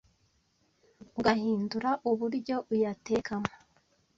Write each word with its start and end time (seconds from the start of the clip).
ugahindura 1.19 1.89
uburyo 2.11 2.55
uyatekamo 2.73 3.49